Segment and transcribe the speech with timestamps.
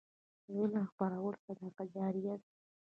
[0.55, 2.47] علم خپرول صدقه جاریه ده.